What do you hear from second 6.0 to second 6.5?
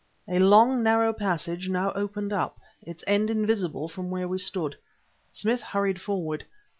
forward.